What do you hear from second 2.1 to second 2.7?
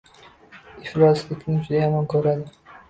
ko‘radi.